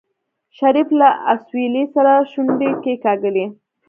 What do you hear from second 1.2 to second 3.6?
اسويلي سره شونډې کېکاږلې.